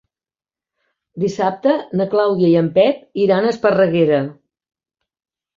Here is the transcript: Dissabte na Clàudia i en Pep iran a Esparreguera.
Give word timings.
Dissabte 1.23 1.75
na 2.01 2.09
Clàudia 2.15 2.49
i 2.53 2.57
en 2.63 2.71
Pep 2.79 3.23
iran 3.27 3.47
a 3.47 3.53
Esparreguera. 3.57 4.23